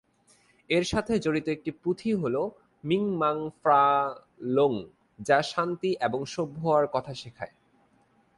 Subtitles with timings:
[0.69, 2.35] এর সাথে জড়িত একটি পুথি হল
[2.83, 4.73] মিং-মাং-ফ্রা-লৌং
[5.19, 7.53] যা শান্তি এবং সভ্য় হওয়ার কথা শেখায়।